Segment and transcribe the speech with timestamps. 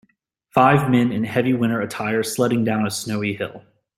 [0.49, 3.63] Five men in heavy winter attire sledding down a snowy hill